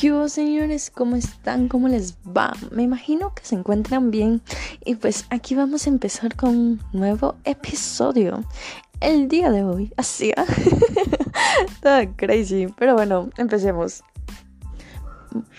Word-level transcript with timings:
¿Qué 0.00 0.28
señores? 0.28 0.90
¿Cómo 0.94 1.16
están? 1.16 1.68
¿Cómo 1.68 1.88
les 1.88 2.18
va? 2.26 2.52
Me 2.70 2.82
imagino 2.82 3.32
que 3.34 3.42
se 3.46 3.54
encuentran 3.54 4.10
bien. 4.10 4.42
Y 4.84 4.96
pues 4.96 5.24
aquí 5.30 5.54
vamos 5.54 5.86
a 5.86 5.90
empezar 5.90 6.36
con 6.36 6.50
un 6.50 6.80
nuevo 6.92 7.36
episodio. 7.44 8.44
El 9.00 9.28
día 9.28 9.50
de 9.50 9.64
hoy, 9.64 9.94
así, 9.96 10.32
¿ah? 10.36 10.44
Crazy. 12.16 12.66
Pero 12.78 12.92
bueno, 12.92 13.30
empecemos. 13.38 14.04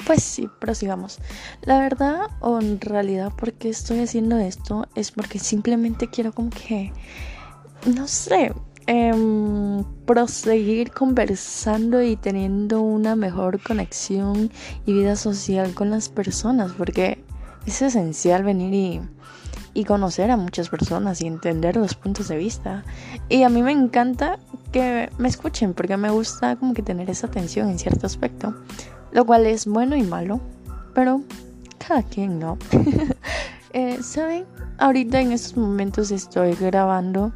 Pues 0.06 0.22
sí, 0.22 0.48
prosigamos. 0.60 1.18
La 1.64 1.80
verdad, 1.80 2.28
o 2.40 2.60
en 2.60 2.80
realidad, 2.80 3.32
¿por 3.36 3.54
qué 3.54 3.70
estoy 3.70 4.02
haciendo 4.02 4.38
esto? 4.38 4.88
Es 4.94 5.10
porque 5.10 5.40
simplemente 5.40 6.10
quiero 6.12 6.32
como 6.32 6.52
que, 6.52 6.94
no 7.88 8.08
sé, 8.08 8.54
eh, 8.88 9.84
proseguir 10.06 10.92
conversando 10.92 12.02
y 12.02 12.16
teniendo 12.16 12.82
una 12.82 13.16
mejor 13.16 13.62
conexión 13.62 14.50
y 14.86 14.94
vida 14.94 15.16
social 15.18 15.74
con 15.74 15.90
las 15.92 16.08
personas, 16.08 16.72
porque 16.72 17.24
es 17.66 17.82
esencial 17.82 18.44
venir 18.44 18.74
y, 18.74 19.02
y 19.74 19.84
conocer 19.84 20.32
a 20.32 20.38
muchas 20.38 20.70
personas 20.70 21.22
y 21.22 21.28
entender 21.28 21.76
los 21.76 21.96
puntos 21.96 22.30
de 22.30 22.38
vista. 22.38 22.86
Y 23.28 23.44
a 23.44 23.50
mí 23.50 23.62
me 23.62 23.74
encanta 23.74 24.40
que 24.72 25.10
me 25.18 25.28
escuchen, 25.28 25.74
porque 25.74 25.98
me 25.98 26.10
gusta 26.10 26.56
como 26.56 26.74
que 26.74 26.82
tener 26.82 27.10
esa 27.10 27.28
atención 27.28 27.70
en 27.70 27.80
cierto 27.80 28.08
aspecto, 28.08 28.56
lo 29.12 29.26
cual 29.26 29.46
es 29.46 29.66
bueno 29.66 29.98
y 29.98 30.04
malo, 30.04 30.40
pero 30.94 31.22
cada 31.86 32.04
quien 32.04 32.40
no. 32.40 32.58
eh, 33.74 34.00
Saben, 34.02 34.46
ahorita 34.78 35.20
en 35.20 35.34
estos 35.34 35.58
momentos 35.58 36.12
estoy 36.12 36.56
grabando 36.56 37.34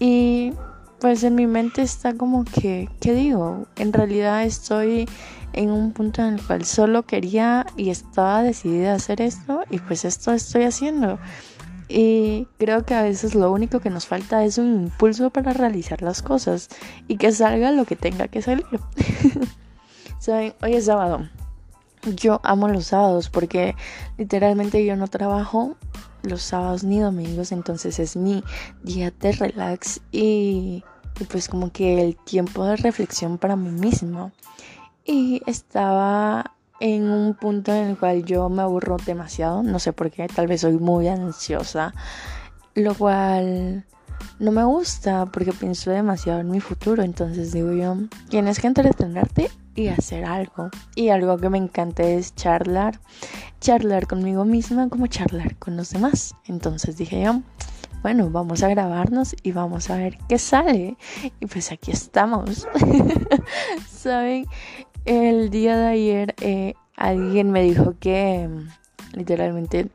y 0.00 0.52
pues 1.00 1.24
en 1.24 1.34
mi 1.34 1.46
mente 1.46 1.82
está 1.82 2.14
como 2.14 2.44
que, 2.44 2.88
¿qué 3.00 3.14
digo? 3.14 3.66
En 3.76 3.92
realidad 3.92 4.44
estoy 4.44 5.08
en 5.52 5.70
un 5.70 5.92
punto 5.92 6.22
en 6.22 6.34
el 6.34 6.42
cual 6.46 6.64
solo 6.64 7.04
quería 7.04 7.66
y 7.76 7.90
estaba 7.90 8.42
decidida 8.42 8.92
a 8.92 8.96
hacer 8.96 9.20
esto 9.20 9.62
y 9.70 9.78
pues 9.78 10.04
esto 10.04 10.32
estoy 10.32 10.64
haciendo. 10.64 11.18
Y 11.88 12.46
creo 12.58 12.84
que 12.84 12.94
a 12.94 13.02
veces 13.02 13.34
lo 13.34 13.50
único 13.50 13.80
que 13.80 13.90
nos 13.90 14.06
falta 14.06 14.44
es 14.44 14.58
un 14.58 14.84
impulso 14.84 15.30
para 15.30 15.52
realizar 15.52 16.02
las 16.02 16.22
cosas 16.22 16.68
y 17.08 17.16
que 17.16 17.32
salga 17.32 17.72
lo 17.72 17.84
que 17.84 17.96
tenga 17.96 18.28
que 18.28 18.42
salir. 18.42 18.66
Saben, 20.20 20.54
hoy 20.62 20.74
es 20.74 20.84
sábado. 20.84 21.28
Yo 22.14 22.40
amo 22.44 22.68
los 22.68 22.86
sábados 22.86 23.28
porque 23.28 23.74
literalmente 24.18 24.84
yo 24.84 24.94
no 24.96 25.08
trabajo 25.08 25.76
los 26.22 26.42
sábados 26.42 26.84
ni 26.84 26.98
domingos, 27.00 27.52
entonces 27.52 27.98
es 27.98 28.16
mi 28.16 28.44
día 28.82 29.10
de 29.10 29.32
relax 29.32 30.00
y, 30.12 30.84
pues 31.24 31.48
como 31.48 31.72
que 31.72 32.02
el 32.02 32.16
tiempo 32.16 32.64
de 32.64 32.76
reflexión 32.76 33.38
para 33.38 33.56
mí 33.56 33.70
mismo. 33.70 34.32
Y 35.04 35.42
estaba 35.46 36.52
en 36.80 37.10
un 37.10 37.34
punto 37.34 37.72
en 37.72 37.88
el 37.88 37.98
cual 37.98 38.24
yo 38.24 38.48
me 38.48 38.62
aburro 38.62 38.96
demasiado, 39.04 39.62
no 39.62 39.78
sé 39.78 39.92
por 39.92 40.10
qué, 40.10 40.28
tal 40.28 40.46
vez 40.46 40.62
soy 40.62 40.78
muy 40.78 41.08
ansiosa, 41.08 41.92
lo 42.74 42.94
cual 42.94 43.84
no 44.38 44.52
me 44.52 44.64
gusta 44.64 45.26
porque 45.26 45.52
pienso 45.52 45.90
demasiado 45.90 46.40
en 46.40 46.50
mi 46.50 46.60
futuro, 46.60 47.02
entonces 47.02 47.52
digo 47.52 47.72
yo, 47.72 47.96
tienes 48.28 48.58
que 48.58 48.66
entretenerte 48.66 49.50
y 49.74 49.88
hacer 49.88 50.24
algo. 50.24 50.70
Y 50.94 51.08
algo 51.10 51.36
que 51.38 51.50
me 51.50 51.58
encanta 51.58 52.02
es 52.02 52.34
charlar, 52.34 53.00
charlar 53.60 54.06
conmigo 54.06 54.44
misma 54.44 54.88
como 54.88 55.06
charlar 55.06 55.56
con 55.56 55.76
los 55.76 55.90
demás. 55.90 56.34
Entonces 56.46 56.96
dije 56.96 57.22
yo, 57.22 57.42
bueno, 58.02 58.30
vamos 58.30 58.62
a 58.62 58.68
grabarnos 58.68 59.36
y 59.42 59.52
vamos 59.52 59.90
a 59.90 59.96
ver 59.96 60.18
qué 60.28 60.38
sale. 60.38 60.96
Y 61.40 61.46
pues 61.46 61.72
aquí 61.72 61.90
estamos. 61.90 62.66
¿Saben? 63.88 64.46
El 65.04 65.50
día 65.50 65.76
de 65.76 65.88
ayer 65.88 66.34
eh, 66.40 66.74
alguien 66.96 67.50
me 67.50 67.62
dijo 67.62 67.94
que 67.98 68.48
literalmente, 69.12 69.88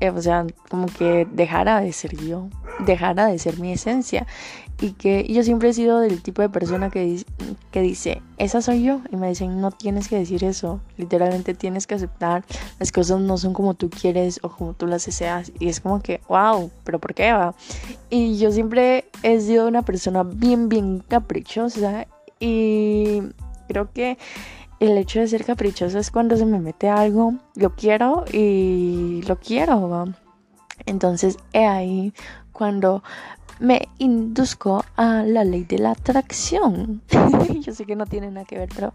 eh, 0.00 0.10
o 0.10 0.22
sea, 0.22 0.46
como 0.68 0.86
que 0.86 1.26
dejara 1.30 1.80
de 1.80 1.92
ser 1.92 2.16
yo, 2.16 2.48
dejara 2.80 3.26
de 3.26 3.38
ser 3.38 3.58
mi 3.58 3.72
esencia 3.72 4.26
y 4.80 4.92
que 4.92 5.26
yo 5.28 5.42
siempre 5.42 5.70
he 5.70 5.72
sido 5.72 5.98
del 6.00 6.22
tipo 6.22 6.42
de 6.42 6.48
persona 6.48 6.90
que, 6.90 7.24
que 7.70 7.80
dice, 7.80 8.22
esa 8.36 8.62
soy 8.62 8.84
yo, 8.84 9.00
y 9.10 9.16
me 9.16 9.28
dicen, 9.28 9.60
no 9.60 9.72
tienes 9.72 10.08
que 10.08 10.16
decir 10.16 10.44
eso, 10.44 10.80
literalmente 10.96 11.54
tienes 11.54 11.86
que 11.86 11.96
aceptar, 11.96 12.44
las 12.78 12.92
cosas 12.92 13.20
no 13.20 13.38
son 13.38 13.54
como 13.54 13.74
tú 13.74 13.90
quieres 13.90 14.38
o 14.42 14.50
como 14.50 14.74
tú 14.74 14.86
las 14.86 15.04
deseas, 15.04 15.52
y 15.58 15.68
es 15.68 15.80
como 15.80 16.00
que, 16.00 16.20
wow, 16.28 16.70
pero 16.84 17.00
¿por 17.00 17.14
qué 17.14 17.32
va? 17.32 17.54
Y 18.08 18.38
yo 18.38 18.52
siempre 18.52 19.06
he 19.22 19.40
sido 19.40 19.66
una 19.66 19.82
persona 19.82 20.22
bien, 20.22 20.68
bien 20.68 21.02
caprichosa, 21.06 22.06
y 22.38 23.22
creo 23.66 23.90
que 23.92 24.16
el 24.78 24.96
hecho 24.96 25.18
de 25.18 25.26
ser 25.26 25.44
caprichosa 25.44 25.98
es 25.98 26.12
cuando 26.12 26.36
se 26.36 26.46
me 26.46 26.60
mete 26.60 26.88
algo, 26.88 27.34
lo 27.56 27.74
quiero 27.74 28.24
y 28.32 29.22
lo 29.26 29.40
quiero, 29.40 29.88
¿va? 29.88 30.04
Entonces, 30.86 31.36
he 31.52 31.66
ahí 31.66 32.12
cuando 32.52 33.02
me 33.60 33.88
induzco 33.98 34.84
a 34.96 35.22
la 35.22 35.44
ley 35.44 35.64
de 35.64 35.78
la 35.78 35.92
atracción. 35.92 37.02
Yo 37.60 37.74
sé 37.74 37.84
que 37.84 37.96
no 37.96 38.06
tiene 38.06 38.30
nada 38.30 38.46
que 38.46 38.58
ver, 38.58 38.68
pero 38.74 38.94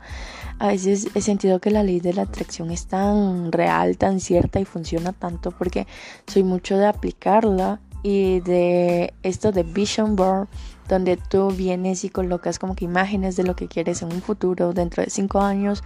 a 0.60 0.68
veces 0.68 1.08
he 1.14 1.22
sentido 1.22 1.60
que 1.60 1.72
la 1.72 1.84
ley 1.84 2.00
de 2.00 2.14
la 2.14 2.24
atracción 2.24 2.72
es 2.72 2.88
tan 2.88 3.52
real, 3.52 3.98
tan 3.98 4.20
cierta 4.20 4.60
y 4.60 4.66
funciona 4.66 5.14
tanto 5.14 5.52
porque 5.52 5.88
soy 6.28 6.44
mucho 6.44 6.78
de 6.78 6.88
aplicarla 6.88 7.80
y 8.04 8.42
de 8.42 9.14
esto 9.24 9.52
de 9.52 9.64
vision 9.64 10.16
board 10.16 10.48
donde 10.90 11.18
tú 11.18 11.50
vienes 11.50 12.04
y 12.04 12.10
colocas 12.10 12.60
como 12.60 12.76
que 12.76 12.86
imágenes 12.86 13.38
de 13.38 13.44
lo 13.44 13.56
que 13.56 13.70
quieres 13.70 14.02
en 14.02 14.12
un 14.12 14.22
futuro 14.22 14.74
dentro 14.74 15.02
de 15.02 15.10
cinco 15.10 15.40
años 15.40 15.84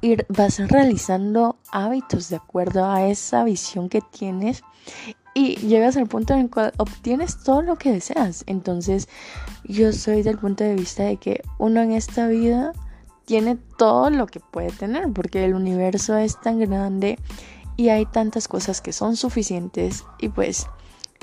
y 0.00 0.16
vas 0.28 0.58
realizando 0.68 1.56
hábitos 1.72 2.28
de 2.28 2.36
acuerdo 2.36 2.84
a 2.84 3.06
esa 3.06 3.42
visión 3.44 3.88
que 3.88 4.00
tienes 4.00 4.62
y 5.36 5.56
llegas 5.56 5.98
al 5.98 6.06
punto 6.06 6.32
en 6.32 6.40
el 6.40 6.50
cual 6.50 6.72
obtienes 6.78 7.36
todo 7.44 7.60
lo 7.60 7.76
que 7.76 7.92
deseas. 7.92 8.42
Entonces 8.46 9.06
yo 9.64 9.92
soy 9.92 10.22
del 10.22 10.38
punto 10.38 10.64
de 10.64 10.74
vista 10.74 11.02
de 11.02 11.18
que 11.18 11.42
uno 11.58 11.82
en 11.82 11.92
esta 11.92 12.26
vida 12.26 12.72
tiene 13.26 13.58
todo 13.76 14.08
lo 14.08 14.26
que 14.28 14.40
puede 14.40 14.70
tener 14.70 15.12
porque 15.12 15.44
el 15.44 15.52
universo 15.52 16.16
es 16.16 16.40
tan 16.40 16.58
grande 16.58 17.18
y 17.76 17.90
hay 17.90 18.06
tantas 18.06 18.48
cosas 18.48 18.80
que 18.80 18.94
son 18.94 19.14
suficientes 19.14 20.04
y 20.18 20.30
pues 20.30 20.68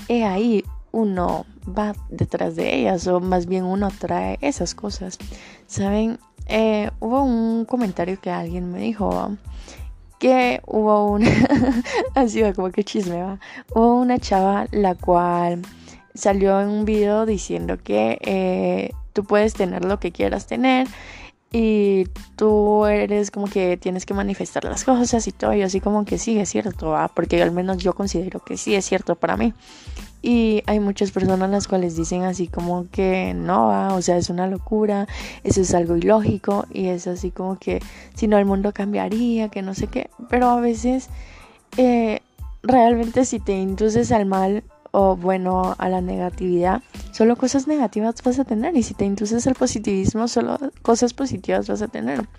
he 0.07 0.23
ahí 0.23 0.63
uno 0.91 1.47
va 1.67 1.95
detrás 2.09 2.55
de 2.55 2.75
ellas 2.75 3.07
o 3.07 3.19
más 3.19 3.47
bien 3.47 3.63
uno 3.63 3.89
trae 3.97 4.37
esas 4.41 4.75
cosas. 4.75 5.17
Saben, 5.65 6.19
eh, 6.45 6.91
hubo 6.99 7.23
un 7.23 7.65
comentario 7.65 8.21
que 8.21 8.29
alguien 8.29 8.71
me 8.71 8.81
dijo 8.81 9.35
que 10.23 10.61
hubo 10.67 11.11
una, 11.11 11.29
así 12.15 12.41
va 12.41 12.53
como 12.53 12.71
que 12.71 12.85
chisme 12.85 13.21
va, 13.21 13.39
hubo 13.75 13.99
una 13.99 14.17
chava 14.19 14.67
la 14.71 14.95
cual 14.95 15.61
salió 16.15 16.61
en 16.61 16.69
un 16.69 16.85
video 16.85 17.25
diciendo 17.25 17.77
que 17.83 18.19
eh, 18.21 18.91
tú 19.11 19.25
puedes 19.25 19.53
tener 19.53 19.83
lo 19.83 19.99
que 19.99 20.13
quieras 20.13 20.47
tener 20.47 20.87
y 21.51 22.05
tú 22.37 22.85
eres 22.85 23.31
como 23.31 23.47
que 23.47 23.75
tienes 23.75 24.05
que 24.05 24.13
manifestar 24.13 24.63
las 24.63 24.85
cosas 24.85 25.27
y 25.27 25.33
todo 25.33 25.53
y 25.55 25.61
así 25.61 25.81
como 25.81 26.05
que 26.05 26.17
sí 26.17 26.39
es 26.39 26.47
cierto 26.47 26.91
¿va? 26.91 27.09
porque 27.09 27.43
al 27.43 27.51
menos 27.51 27.79
yo 27.79 27.91
considero 27.93 28.39
que 28.39 28.55
sí 28.55 28.75
es 28.75 28.85
cierto 28.85 29.15
para 29.15 29.35
mí 29.35 29.53
y 30.23 30.63
hay 30.67 30.79
muchas 30.79 31.11
personas 31.11 31.49
las 31.49 31.67
cuales 31.67 31.97
dicen 31.97 32.23
así 32.23 32.47
como 32.47 32.87
que 32.89 33.33
no, 33.35 33.93
o 33.93 34.01
sea, 34.01 34.15
es 34.15 34.29
una 34.29 34.47
locura, 34.47 35.05
eso 35.43 35.59
es 35.59 35.73
algo 35.73 35.97
ilógico 35.97 36.65
y 36.71 36.87
es 36.87 37.07
así 37.07 37.29
como 37.29 37.59
que 37.59 37.81
si 38.15 38.27
no 38.27 38.37
el 38.37 38.45
mundo 38.45 38.71
cambiaría, 38.71 39.49
que 39.49 39.61
no 39.61 39.75
sé 39.75 39.87
qué. 39.87 40.09
Pero 40.29 40.47
a 40.47 40.61
veces 40.61 41.09
eh, 41.75 42.21
realmente 42.63 43.25
si 43.25 43.39
te 43.39 43.51
induces 43.59 44.13
al 44.13 44.25
mal 44.25 44.63
o 44.91 45.17
bueno, 45.17 45.75
a 45.77 45.89
la 45.89 45.99
negatividad, 45.99 46.81
solo 47.11 47.35
cosas 47.35 47.67
negativas 47.67 48.23
vas 48.23 48.39
a 48.39 48.45
tener. 48.45 48.77
Y 48.77 48.83
si 48.83 48.93
te 48.93 49.03
induces 49.03 49.45
al 49.45 49.55
positivismo, 49.55 50.29
solo 50.29 50.57
cosas 50.83 51.13
positivas 51.13 51.67
vas 51.67 51.81
a 51.81 51.89
tener. 51.89 52.29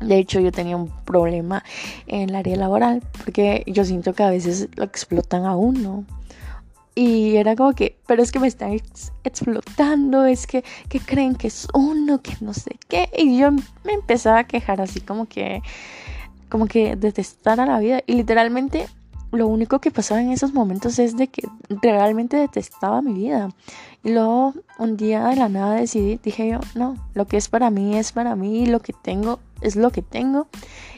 De 0.00 0.18
hecho, 0.18 0.40
yo 0.40 0.50
tenía 0.50 0.76
un 0.76 0.88
problema 1.04 1.62
en 2.06 2.30
el 2.30 2.34
área 2.34 2.56
laboral 2.56 3.02
porque 3.22 3.62
yo 3.66 3.84
siento 3.84 4.14
que 4.14 4.22
a 4.24 4.30
veces 4.30 4.68
lo 4.74 4.84
explotan 4.84 5.44
a 5.44 5.54
uno. 5.54 6.04
Y 6.94 7.36
era 7.36 7.56
como 7.56 7.72
que, 7.72 7.96
pero 8.06 8.22
es 8.22 8.32
que 8.32 8.40
me 8.40 8.48
están 8.48 8.78
explotando, 9.24 10.24
es 10.24 10.46
que, 10.46 10.64
que 10.88 11.00
creen 11.00 11.34
que 11.34 11.46
es 11.46 11.68
uno, 11.72 12.20
que 12.20 12.36
no 12.40 12.52
sé 12.52 12.76
qué. 12.88 13.08
Y 13.16 13.38
yo 13.38 13.52
me 13.52 13.92
empezaba 13.92 14.40
a 14.40 14.44
quejar 14.44 14.80
así 14.80 15.00
como 15.00 15.26
que, 15.26 15.62
como 16.48 16.66
que 16.66 16.96
detestar 16.96 17.60
a 17.60 17.66
la 17.66 17.78
vida. 17.78 18.00
Y 18.06 18.14
literalmente 18.14 18.88
lo 19.32 19.46
único 19.46 19.78
que 19.78 19.90
pasaba 19.90 20.20
en 20.20 20.32
esos 20.32 20.52
momentos 20.52 20.98
es 20.98 21.16
de 21.16 21.28
que 21.28 21.42
realmente 21.68 22.36
detestaba 22.36 23.00
mi 23.02 23.12
vida. 23.12 23.50
Y 24.02 24.10
luego 24.10 24.54
un 24.78 24.96
día 24.96 25.28
de 25.28 25.36
la 25.36 25.48
nada 25.48 25.74
decidí, 25.74 26.18
dije 26.22 26.48
yo, 26.48 26.60
no, 26.74 26.96
lo 27.14 27.26
que 27.26 27.36
es 27.36 27.48
para 27.48 27.70
mí 27.70 27.96
es 27.96 28.12
para 28.12 28.34
mí, 28.34 28.66
lo 28.66 28.80
que 28.80 28.92
tengo 28.92 29.38
es 29.60 29.76
lo 29.76 29.90
que 29.90 30.02
tengo. 30.02 30.48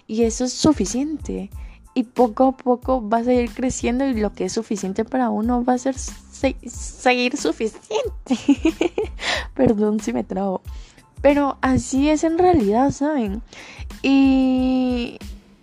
Y 0.07 0.23
eso 0.23 0.45
es 0.45 0.53
suficiente 0.53 1.51
y 1.95 2.05
poco 2.05 2.45
a 2.49 2.53
poco 2.53 3.01
vas 3.01 3.27
a 3.27 3.33
ir 3.33 3.51
creciendo 3.53 4.07
y 4.07 4.15
lo 4.15 4.33
que 4.33 4.47
es 4.47 4.53
suficiente 4.53 5.05
para 5.05 5.31
uno 5.31 5.65
va 5.65 5.75
a 5.75 5.79
ser 5.79 5.95
seguir 5.97 7.37
suficiente. 7.37 8.37
Perdón 9.55 10.01
si 10.01 10.13
me 10.13 10.25
trago. 10.25 10.63
Pero 11.21 11.59
así 11.61 12.11
es 12.11 12.25
en 12.25 12.39
realidad, 12.39 12.91
¿saben? 12.91 13.43
Y 14.03 15.19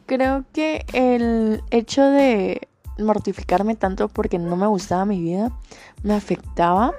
creo 0.06 0.46
que 0.54 0.86
el 0.94 1.62
hecho 1.72 2.04
de 2.04 2.68
mortificarme 2.98 3.76
tanto 3.76 4.08
porque 4.08 4.40
no 4.40 4.56
me 4.56 4.68
gustaba 4.68 5.06
mi 5.06 5.22
vida 5.22 5.52
me 6.04 6.14
afectaba 6.14 6.94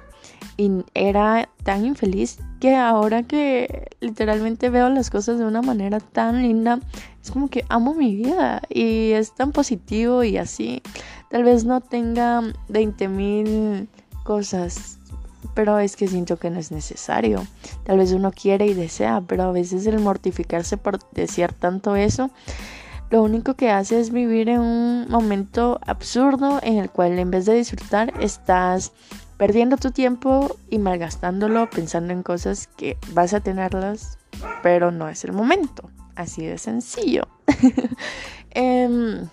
y 0.56 0.70
era 0.94 1.48
tan 1.62 1.84
infeliz 1.84 2.38
que 2.60 2.76
ahora 2.76 3.22
que 3.22 3.88
literalmente 4.00 4.68
veo 4.70 4.88
las 4.90 5.10
cosas 5.10 5.38
de 5.38 5.46
una 5.46 5.62
manera 5.62 6.00
tan 6.00 6.42
linda, 6.42 6.80
es 7.22 7.30
como 7.30 7.48
que 7.48 7.64
amo 7.68 7.94
mi 7.94 8.14
vida 8.14 8.62
y 8.68 9.12
es 9.12 9.34
tan 9.34 9.52
positivo 9.52 10.22
y 10.22 10.36
así. 10.36 10.82
Tal 11.30 11.44
vez 11.44 11.64
no 11.64 11.80
tenga 11.80 12.42
20 12.68 13.08
mil 13.08 13.88
cosas, 14.24 14.98
pero 15.54 15.78
es 15.78 15.96
que 15.96 16.08
siento 16.08 16.38
que 16.38 16.50
no 16.50 16.58
es 16.58 16.70
necesario. 16.72 17.46
Tal 17.84 17.98
vez 17.98 18.12
uno 18.12 18.30
quiere 18.32 18.66
y 18.66 18.74
desea, 18.74 19.22
pero 19.26 19.44
a 19.44 19.52
veces 19.52 19.86
el 19.86 20.00
mortificarse 20.00 20.76
por 20.76 20.98
desear 21.12 21.52
tanto 21.52 21.96
eso, 21.96 22.30
lo 23.10 23.24
único 23.24 23.54
que 23.54 23.70
hace 23.70 23.98
es 23.98 24.12
vivir 24.12 24.48
en 24.48 24.60
un 24.60 25.06
momento 25.08 25.80
absurdo 25.84 26.60
en 26.62 26.78
el 26.78 26.90
cual 26.90 27.18
en 27.18 27.30
vez 27.30 27.44
de 27.44 27.54
disfrutar 27.54 28.12
estás 28.20 28.92
perdiendo 29.40 29.78
tu 29.78 29.90
tiempo 29.90 30.58
y 30.68 30.78
malgastándolo 30.78 31.70
pensando 31.70 32.12
en 32.12 32.22
cosas 32.22 32.66
que 32.76 32.98
vas 33.14 33.32
a 33.32 33.40
tenerlas, 33.40 34.18
pero 34.62 34.90
no 34.90 35.08
es 35.08 35.24
el 35.24 35.32
momento. 35.32 35.88
Así 36.14 36.44
de 36.44 36.58
sencillo. 36.58 37.26
Em, 38.50 39.28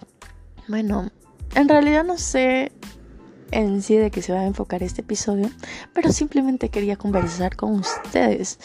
bueno, 0.70 1.12
en 1.56 1.68
realidad 1.68 2.06
no 2.06 2.18
sé 2.18 2.72
en 3.52 3.82
sí 3.82 3.98
de 3.98 4.10
qué 4.10 4.22
se 4.22 4.32
va 4.32 4.40
a 4.40 4.46
enfocar 4.46 4.82
este 4.82 5.02
episodio, 5.02 5.50
pero 5.94 6.14
simplemente 6.14 6.70
quería 6.70 6.96
conversar 6.96 7.58
con 7.58 7.74
ustedes. 7.74 8.60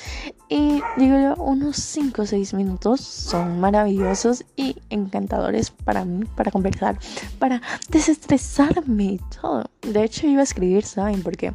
Y 0.55 0.83
digo 0.99 1.19
yo, 1.19 1.35
unos 1.43 1.77
5 1.77 2.21
o 2.21 2.27
6 2.27 2.53
minutos 2.53 3.01
son 3.01 3.59
maravillosos 3.59 4.45
y 4.55 4.77
encantadores 4.91 5.71
para 5.71 6.05
mí, 6.05 6.27
para 6.37 6.51
conversar, 6.51 6.99
para 7.39 7.63
desestresarme 7.89 9.05
y 9.05 9.21
todo. 9.41 9.65
De 9.81 10.05
hecho, 10.05 10.27
iba 10.27 10.43
a 10.43 10.45
escribir, 10.45 10.85
¿saben? 10.85 11.23
Porque 11.23 11.55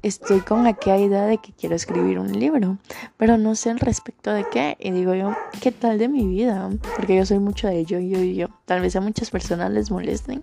estoy 0.00 0.40
con 0.40 0.66
aquella 0.66 0.96
idea 0.96 1.26
de 1.26 1.36
que 1.36 1.52
quiero 1.52 1.76
escribir 1.76 2.18
un 2.18 2.32
libro, 2.32 2.78
pero 3.18 3.36
no 3.36 3.54
sé 3.54 3.68
al 3.68 3.78
respecto 3.78 4.32
de 4.32 4.46
qué. 4.50 4.74
Y 4.80 4.90
digo 4.92 5.14
yo, 5.14 5.36
¿qué 5.60 5.70
tal 5.70 5.98
de 5.98 6.08
mi 6.08 6.26
vida? 6.26 6.70
Porque 6.96 7.16
yo 7.16 7.26
soy 7.26 7.40
mucho 7.40 7.68
de 7.68 7.84
yo, 7.84 7.98
yo 7.98 8.20
y 8.20 8.36
yo. 8.36 8.46
Tal 8.64 8.80
vez 8.80 8.96
a 8.96 9.02
muchas 9.02 9.28
personas 9.28 9.70
les 9.70 9.90
molesten, 9.90 10.42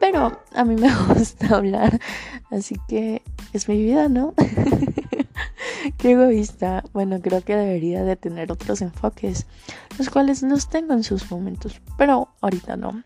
pero 0.00 0.40
a 0.54 0.64
mí 0.64 0.76
me 0.76 0.88
gusta 1.14 1.56
hablar, 1.56 2.00
así 2.50 2.76
que 2.88 3.20
es 3.52 3.68
mi 3.68 3.76
vida, 3.76 4.08
¿no? 4.08 4.32
Qué 5.98 6.12
egoísta. 6.12 6.84
Bueno, 6.92 7.20
creo 7.20 7.42
que 7.42 7.56
debería 7.56 8.02
de 8.04 8.16
tener 8.16 8.52
otros 8.52 8.82
enfoques, 8.82 9.46
los 9.98 10.10
cuales 10.10 10.42
los 10.42 10.68
tengo 10.68 10.94
en 10.94 11.04
sus 11.04 11.30
momentos, 11.30 11.80
pero 11.96 12.28
ahorita 12.40 12.76
no. 12.76 13.02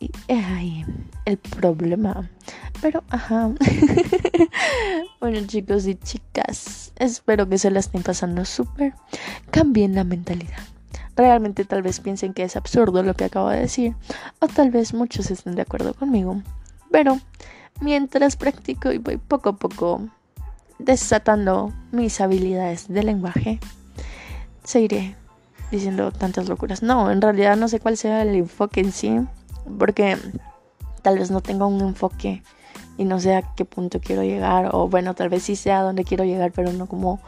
Y 0.00 0.10
es 0.28 0.44
ahí 0.44 0.84
el 1.24 1.38
problema. 1.38 2.30
Pero, 2.80 3.02
ajá. 3.08 3.50
bueno, 5.20 5.46
chicos 5.46 5.86
y 5.86 5.94
chicas, 5.94 6.92
espero 6.96 7.48
que 7.48 7.58
se 7.58 7.70
la 7.70 7.80
estén 7.80 8.02
pasando 8.02 8.44
súper. 8.44 8.94
Cambien 9.50 9.94
la 9.94 10.04
mentalidad 10.04 10.64
realmente 11.16 11.64
tal 11.64 11.82
vez 11.82 12.00
piensen 12.00 12.34
que 12.34 12.42
es 12.42 12.56
absurdo 12.56 13.04
lo 13.04 13.14
que 13.14 13.24
acabo 13.24 13.48
de 13.48 13.60
decir, 13.60 13.94
o 14.40 14.48
tal 14.48 14.72
vez 14.72 14.94
muchos 14.94 15.30
estén 15.30 15.54
de 15.54 15.62
acuerdo 15.62 15.94
conmigo. 15.94 16.42
Pero 16.90 17.18
mientras 17.80 18.36
practico 18.36 18.90
y 18.92 18.98
voy 18.98 19.16
poco 19.16 19.50
a 19.50 19.56
poco 19.56 20.08
desatando 20.78 21.72
mis 21.92 22.20
habilidades 22.20 22.88
de 22.88 23.02
lenguaje, 23.02 23.60
seguiré 24.64 25.16
diciendo 25.70 26.12
tantas 26.12 26.48
locuras. 26.48 26.82
No, 26.82 27.10
en 27.10 27.20
realidad 27.20 27.56
no 27.56 27.68
sé 27.68 27.80
cuál 27.80 27.96
sea 27.96 28.22
el 28.22 28.34
enfoque 28.34 28.80
en 28.80 28.92
sí, 28.92 29.20
porque 29.78 30.16
tal 31.02 31.18
vez 31.18 31.30
no 31.30 31.40
tenga 31.40 31.66
un 31.66 31.80
enfoque 31.80 32.42
y 32.96 33.04
no 33.04 33.18
sé 33.20 33.34
a 33.34 33.42
qué 33.54 33.64
punto 33.64 34.00
quiero 34.00 34.22
llegar, 34.22 34.70
o 34.72 34.88
bueno, 34.88 35.14
tal 35.14 35.28
vez 35.28 35.42
sí 35.44 35.56
sé 35.56 35.72
a 35.72 35.82
dónde 35.82 36.04
quiero 36.04 36.24
llegar, 36.24 36.52
pero 36.52 36.72
no 36.72 36.86
como 36.86 37.20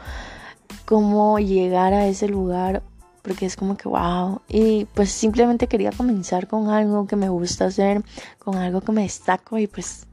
cómo 0.85 1.39
llegar 1.39 1.93
a 1.93 2.07
ese 2.07 2.27
lugar 2.27 2.81
porque 3.21 3.45
es 3.45 3.57
como 3.57 3.75
que 3.75 3.89
wow. 3.89 4.41
Y 4.47 4.85
pues 4.93 5.11
simplemente 5.11 5.67
quería 5.67 5.91
comenzar 5.91 6.47
con 6.47 6.69
algo 6.69 7.07
que 7.07 7.17
me 7.17 7.29
gusta 7.29 7.65
hacer, 7.65 8.01
con 8.39 8.55
algo 8.55 8.81
que 8.81 8.93
me 8.93 9.03
destaco 9.03 9.57
y 9.57 9.67
pues 9.67 10.07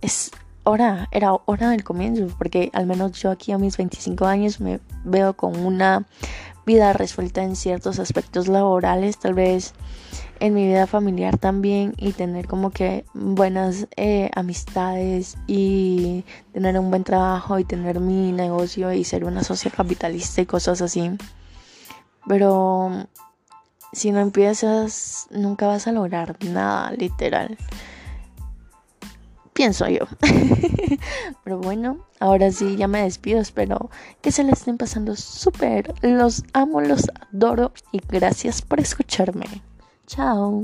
es 0.00 0.30
hora, 0.66 1.08
era 1.12 1.32
hora 1.32 1.70
del 1.70 1.84
comienzo, 1.84 2.26
porque 2.36 2.70
al 2.74 2.86
menos 2.86 3.12
yo 3.12 3.30
aquí 3.30 3.52
a 3.52 3.58
mis 3.58 3.76
25 3.76 4.26
años 4.26 4.60
me 4.60 4.80
veo 5.04 5.34
con 5.34 5.56
una 5.64 6.06
vida 6.66 6.92
resuelta 6.92 7.42
en 7.42 7.54
ciertos 7.54 7.98
aspectos 8.00 8.48
laborales, 8.48 9.18
tal 9.18 9.34
vez 9.34 9.72
en 10.40 10.52
mi 10.52 10.66
vida 10.66 10.86
familiar 10.86 11.38
también 11.38 11.94
y 11.96 12.12
tener 12.12 12.46
como 12.46 12.70
que 12.70 13.04
buenas 13.14 13.86
eh, 13.96 14.30
amistades 14.34 15.38
y 15.46 16.24
tener 16.52 16.78
un 16.78 16.90
buen 16.90 17.04
trabajo 17.04 17.58
y 17.58 17.64
tener 17.64 18.00
mi 18.00 18.32
negocio 18.32 18.92
y 18.92 19.04
ser 19.04 19.24
una 19.24 19.44
socia 19.44 19.70
capitalista 19.70 20.40
y 20.40 20.46
cosas 20.46 20.82
así. 20.82 21.12
Pero 22.28 23.06
si 23.92 24.10
no 24.10 24.20
empiezas, 24.20 25.28
nunca 25.30 25.68
vas 25.68 25.86
a 25.86 25.92
lograr 25.92 26.36
nada, 26.44 26.90
literal. 26.92 27.56
Pienso 29.56 29.88
yo. 29.88 30.00
Pero 31.44 31.58
bueno, 31.58 32.06
ahora 32.20 32.52
sí, 32.52 32.76
ya 32.76 32.88
me 32.88 33.02
despido. 33.02 33.40
Espero 33.40 33.88
que 34.20 34.30
se 34.30 34.44
la 34.44 34.52
estén 34.52 34.76
pasando 34.76 35.16
súper. 35.16 35.94
Los 36.02 36.44
amo, 36.52 36.82
los 36.82 37.04
adoro 37.32 37.72
y 37.90 38.00
gracias 38.06 38.60
por 38.60 38.80
escucharme. 38.80 39.46
Chao. 40.06 40.62